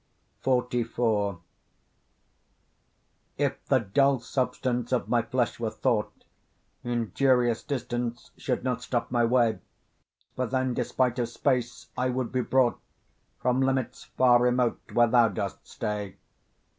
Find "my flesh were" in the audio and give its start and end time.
5.07-5.69